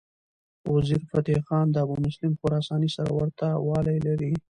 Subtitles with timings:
[0.73, 4.31] وزیرفتح خان د ابومسلم خراساني سره ورته والی لري.